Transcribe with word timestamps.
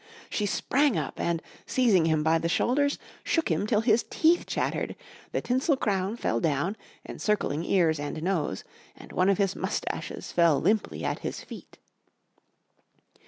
She 0.31 0.47
sprang 0.47 0.97
up 0.97 1.19
and, 1.19 1.43
seizing 1.67 2.05
him 2.05 2.23
by 2.23 2.39
the 2.39 2.49
shoulders, 2.49 2.97
shook 3.23 3.51
him 3.51 3.67
till 3.67 3.81
his 3.81 4.03
teeth 4.09 4.47
chattered, 4.47 4.95
the 5.31 5.41
tinsel 5.41 5.77
crown 5.77 6.15
fell 6.17 6.39
down, 6.39 6.75
encircling 7.07 7.63
ears 7.65 7.99
and 7.99 8.23
nose, 8.23 8.63
and 8.97 9.11
one 9.11 9.29
of 9.29 9.37
his 9.37 9.55
moustaches 9.55 10.31
fell 10.31 10.59
limply 10.59 11.05
at 11.05 11.19
his 11.19 11.41
feet. 11.43 11.77